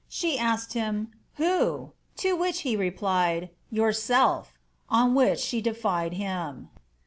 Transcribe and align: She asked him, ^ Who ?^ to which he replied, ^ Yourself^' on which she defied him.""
She 0.09 0.35
asked 0.39 0.73
him, 0.73 1.09
^ 1.15 1.15
Who 1.35 1.91
?^ 1.35 1.91
to 2.17 2.35
which 2.35 2.61
he 2.61 2.75
replied, 2.75 3.51
^ 3.73 3.77
Yourself^' 3.77 4.47
on 4.89 5.13
which 5.13 5.37
she 5.37 5.61
defied 5.61 6.13
him."" 6.15 6.69